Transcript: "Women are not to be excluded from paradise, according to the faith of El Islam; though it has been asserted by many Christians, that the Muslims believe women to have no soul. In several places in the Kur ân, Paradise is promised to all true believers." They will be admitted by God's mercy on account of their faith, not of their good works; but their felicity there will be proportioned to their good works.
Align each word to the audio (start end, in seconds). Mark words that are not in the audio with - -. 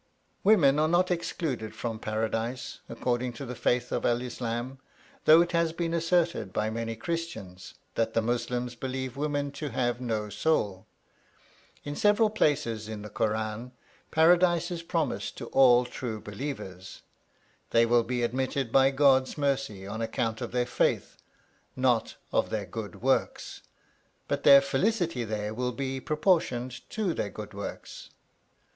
"Women 0.43 0.79
are 0.79 0.87
not 0.87 1.05
to 1.09 1.13
be 1.13 1.19
excluded 1.19 1.75
from 1.75 1.99
paradise, 1.99 2.79
according 2.89 3.33
to 3.33 3.45
the 3.45 3.53
faith 3.53 3.91
of 3.91 4.03
El 4.03 4.23
Islam; 4.23 4.79
though 5.25 5.41
it 5.43 5.51
has 5.51 5.73
been 5.73 5.93
asserted 5.93 6.51
by 6.51 6.71
many 6.71 6.95
Christians, 6.95 7.75
that 7.93 8.15
the 8.15 8.21
Muslims 8.23 8.73
believe 8.73 9.15
women 9.15 9.51
to 9.51 9.69
have 9.69 10.01
no 10.01 10.29
soul. 10.29 10.87
In 11.83 11.95
several 11.95 12.31
places 12.31 12.89
in 12.89 13.03
the 13.03 13.11
Kur 13.11 13.33
ân, 13.33 13.73
Paradise 14.09 14.71
is 14.71 14.81
promised 14.81 15.37
to 15.37 15.45
all 15.49 15.85
true 15.85 16.19
believers." 16.19 17.03
They 17.69 17.85
will 17.85 18.01
be 18.03 18.23
admitted 18.23 18.71
by 18.71 18.89
God's 18.89 19.37
mercy 19.37 19.85
on 19.85 20.01
account 20.01 20.41
of 20.41 20.51
their 20.51 20.65
faith, 20.65 21.15
not 21.75 22.15
of 22.31 22.49
their 22.49 22.65
good 22.65 23.03
works; 23.03 23.61
but 24.27 24.41
their 24.41 24.61
felicity 24.61 25.23
there 25.23 25.53
will 25.53 25.71
be 25.73 25.99
proportioned 26.01 26.89
to 26.89 27.13
their 27.13 27.29
good 27.29 27.53
works. 27.53 28.09